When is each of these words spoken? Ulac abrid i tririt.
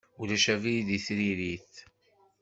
Ulac 0.21 0.45
abrid 0.53 0.87
i 0.97 0.99
tririt. 1.05 1.73